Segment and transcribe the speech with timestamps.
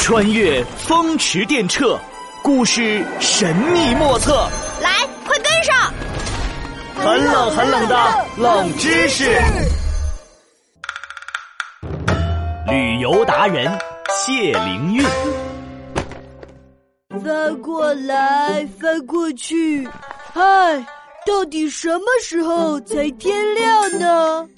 [0.00, 1.96] 穿越风驰电掣，
[2.42, 4.48] 故事神秘莫测。
[4.80, 5.92] 来，快跟上！
[6.96, 9.40] 很冷很冷的冷知识。
[12.66, 13.78] 旅游达人
[14.10, 15.04] 谢灵运，
[17.22, 19.86] 翻过来，翻过去，
[20.32, 20.42] 嗨，
[21.26, 24.48] 到底什么时候才天亮呢？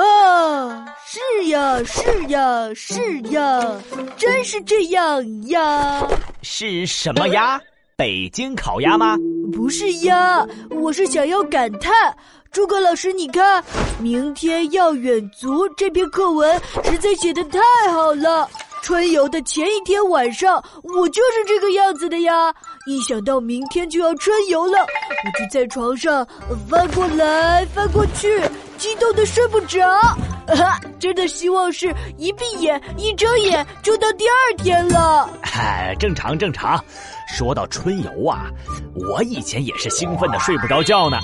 [0.00, 3.60] 啊，是呀，是呀，是呀，
[4.16, 6.06] 真是这样呀！
[6.42, 7.60] 是什么鸭？
[7.96, 9.16] 北京烤鸭吗？
[9.52, 12.16] 不是鸭，我是想要感叹，
[12.52, 13.64] 诸葛老师，你看，
[13.98, 17.58] 明天要远足这篇课文实在写的太
[17.90, 18.48] 好了。
[18.80, 22.54] 春游的前一天晚上，我就是这个样子的呀。
[22.86, 26.26] 一想到明天就要春游了，我就在床上
[26.68, 28.40] 翻过来翻过去。
[28.78, 29.78] 激动的睡不着，
[30.98, 35.28] 真的希望是一闭眼一睁眼就到第二天了。
[35.42, 36.82] 嗨， 正常正常。
[37.28, 38.46] 说到春游啊，
[38.94, 41.18] 我以前也是兴奋的睡不着觉呢。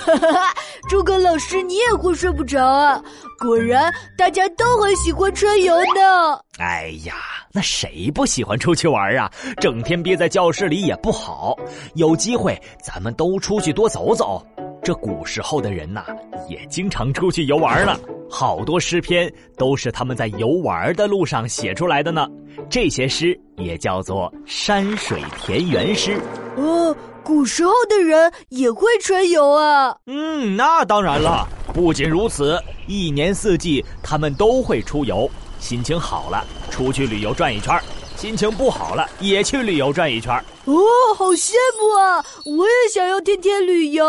[0.88, 3.02] 诸葛老师，你也会睡不着啊？
[3.38, 6.40] 果然，大家都很喜欢春游呢。
[6.58, 7.14] 哎呀，
[7.52, 9.30] 那谁不喜欢出去玩啊？
[9.60, 11.54] 整天憋在教室里也不好。
[11.96, 14.42] 有机会，咱们都出去多走走。
[14.86, 16.04] 这古时候的人呐，
[16.48, 17.98] 也经常出去游玩呢。
[18.30, 22.28] 好多诗篇都是他们在游玩的路上写出来的呢。
[22.70, 26.20] 这些诗也叫做山水田园诗。
[26.56, 29.92] 哦，古时候的人也会春游啊？
[30.06, 31.48] 嗯，那当然了。
[31.74, 35.28] 不仅如此，一年四季他们都会出游。
[35.58, 37.76] 心情好了，出去旅游转一圈；
[38.14, 40.32] 心情不好了，也去旅游转一圈。
[40.66, 40.76] 哦，
[41.18, 42.24] 好羡慕啊！
[42.44, 44.04] 我也想要天天旅游。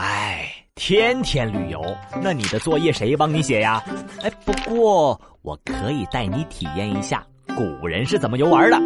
[0.00, 1.82] 哎，天天旅游，
[2.22, 3.82] 那你的作业谁帮你写呀？
[4.22, 8.78] 哎，不过我可以带你体验一下古人是怎么游玩的。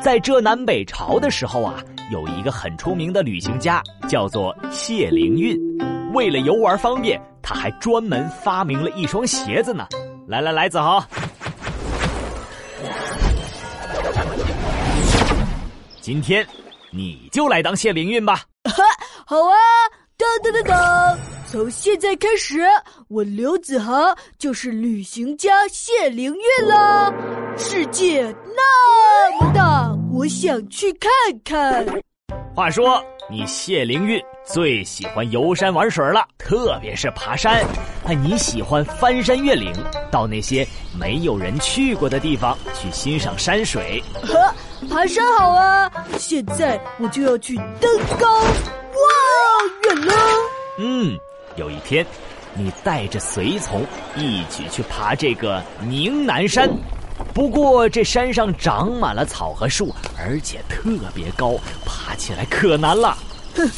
[0.00, 1.82] 在浙南北朝的时候啊，
[2.12, 5.58] 有一个很出名的旅行家，叫做谢灵运。
[6.12, 9.88] 为了游玩方便，他还专门发明了一双鞋子呢。
[10.28, 11.04] 来来来，子豪，
[16.00, 16.46] 今天
[16.92, 18.42] 你就来当谢灵运吧。
[19.26, 19.56] 好啊。
[21.46, 22.62] 从现在开始，
[23.08, 23.92] 我刘子豪
[24.38, 27.14] 就是旅行家谢灵运了。
[27.56, 28.22] 世界
[28.56, 31.10] 那么大，我想去看
[31.44, 31.86] 看。
[32.56, 37.64] 话说，你谢灵运最喜欢游山玩水了，特别是爬山。
[38.04, 39.72] 哎，你喜欢翻山越岭，
[40.10, 40.66] 到那些
[40.98, 44.02] 没有人去过的地方去欣赏山水。
[44.22, 44.52] 呵，
[44.88, 45.88] 爬山好啊！
[46.18, 48.42] 现在我就要去登高。
[51.84, 52.04] 天，
[52.54, 53.84] 你带着随从
[54.16, 56.68] 一起去爬这个宁南山，
[57.32, 63.16] 不过这山上长满了草和树，而且特别高，爬起来可难了。
[63.54, 63.70] 哼，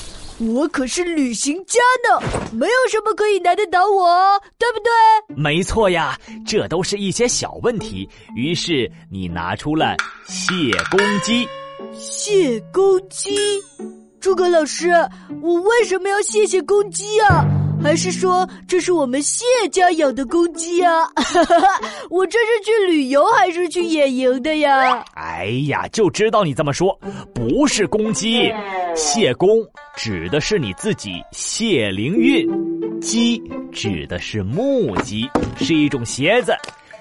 [0.54, 2.22] 我可是旅行家呢，
[2.52, 5.36] 没有什么可以难得倒我，对不对？
[5.36, 8.08] 没错呀，这都是一些小问题。
[8.34, 9.96] 于是你拿出了
[10.26, 10.54] 谢
[10.90, 11.48] 公鸡，
[11.94, 13.36] 谢公鸡。
[14.20, 14.90] 诸葛老师，
[15.40, 17.44] 我为什么要谢谢公鸡啊？
[17.86, 21.04] 还是说这是我们谢家养的公鸡啊？
[22.10, 25.04] 我这是去旅游还是去野营的呀？
[25.14, 26.98] 哎呀，就知道你这么说，
[27.32, 28.52] 不是公鸡，
[28.96, 29.64] 谢公
[29.96, 33.40] 指的是你自己谢灵运，鸡
[33.72, 36.52] 指的是木鸡，是一种鞋子。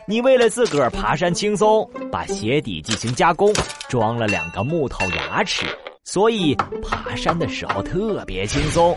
[0.08, 3.52] 你为了自个儿爬山轻松，把鞋底进行加工，
[3.90, 5.66] 装了两个木头牙齿。
[6.04, 8.96] 所以爬山的时候特别轻松，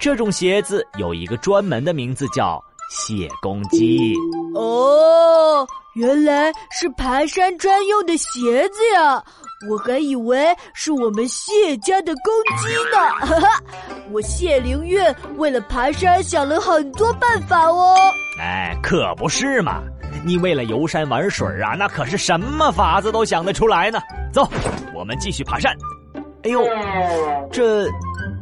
[0.00, 4.14] 这种鞋子有一个专门的名字叫谢公鸡。
[4.54, 9.22] 哦，原来是爬山专用的鞋子呀！
[9.68, 12.98] 我还以为是我们谢家的公鸡呢。
[13.26, 13.62] 哈哈，
[14.10, 14.98] 我谢灵运
[15.36, 17.94] 为了爬山想了很多办法哦。
[18.40, 19.82] 哎，可不是嘛！
[20.24, 24.00] 你为了游山玩水啊，那可是什么法子都想得出来呢。
[24.32, 24.48] 走，
[24.94, 25.76] 我们继续爬山。
[26.42, 26.64] 哎呦，
[27.52, 27.86] 这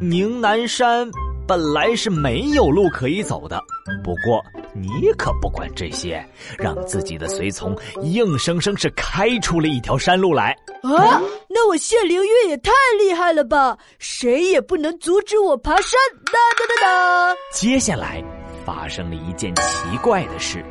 [0.00, 1.11] 宁南山
[1.49, 3.59] 本来是没有路可以走的，
[4.05, 6.23] 不过你可不管这些，
[6.59, 11.19] 让自己的随从硬生生是开出了一条山路来啊！
[11.49, 15.93] 那我谢灵运也太厉害了吧，谁也不能阻止我爬山！
[16.27, 17.35] 哒哒哒哒。
[17.55, 18.23] 接下来
[18.67, 20.62] 发生了一件奇怪的事，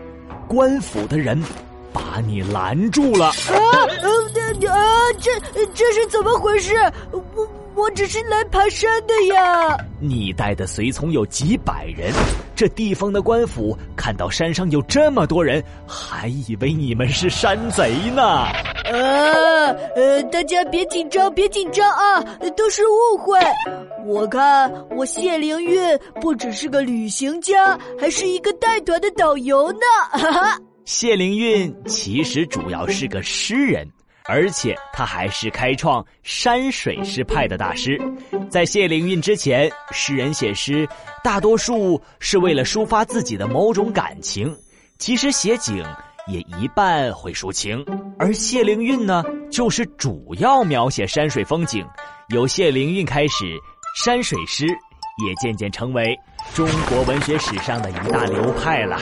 [0.47, 1.41] 官府的人。
[1.93, 3.33] 把你拦住了啊！
[4.03, 6.75] 呃，啊，这这是怎么回事？
[7.11, 7.19] 我
[7.77, 9.77] 我只是来爬山的呀。
[9.99, 12.11] 你带的随从有几百人，
[12.55, 18.47] 这地方的官府看到山上有这么多人，还以为你们是山贼呢。
[18.85, 22.19] 呃呃，大家别紧张，别紧张啊，
[22.55, 23.39] 都是误会。
[24.05, 25.79] 我看我谢灵运
[26.19, 29.79] 不只是个旅行家，还是一个带团的导游呢。
[30.11, 33.87] 哈哈，谢灵运其实主要是个诗人，
[34.27, 37.99] 而且他还是开创山水诗派的大师。
[38.49, 40.87] 在谢灵运之前，诗人写诗
[41.23, 44.55] 大多数是为了抒发自己的某种感情，
[44.97, 45.85] 其实写景
[46.27, 47.85] 也一半会抒情。
[48.19, 51.85] 而谢灵运呢，就是主要描写山水风景。
[52.29, 53.57] 由谢灵运开始。
[53.95, 56.15] 山水诗也渐渐成为
[56.53, 59.01] 中国文学史上的一大流派了。